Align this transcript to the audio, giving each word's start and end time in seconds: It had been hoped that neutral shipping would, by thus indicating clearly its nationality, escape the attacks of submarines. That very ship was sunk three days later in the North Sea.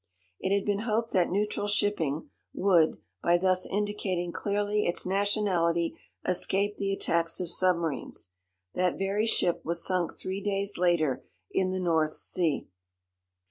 It 0.39 0.51
had 0.51 0.65
been 0.65 0.79
hoped 0.79 1.13
that 1.13 1.29
neutral 1.29 1.67
shipping 1.67 2.31
would, 2.55 2.97
by 3.21 3.37
thus 3.37 3.67
indicating 3.67 4.31
clearly 4.31 4.87
its 4.87 5.05
nationality, 5.05 5.95
escape 6.25 6.77
the 6.77 6.91
attacks 6.91 7.39
of 7.39 7.49
submarines. 7.51 8.31
That 8.73 8.97
very 8.97 9.27
ship 9.27 9.63
was 9.63 9.85
sunk 9.85 10.17
three 10.17 10.41
days 10.41 10.79
later 10.79 11.23
in 11.51 11.69
the 11.69 11.79
North 11.79 12.15
Sea. 12.15 12.67